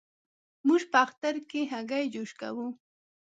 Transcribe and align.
موږ 0.67 0.81
په 0.91 0.97
اختر 1.05 1.35
کې 1.49 1.61
هګی 1.73 2.05
جوش 2.13 2.31
کوو. 2.39 2.67